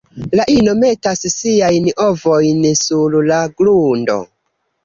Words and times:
La 0.37 0.45
ino 0.53 0.71
metas 0.83 1.21
siajn 1.33 1.91
ovojn 2.07 2.65
sur 2.85 3.19
la 3.29 3.39
grundo. 3.63 4.21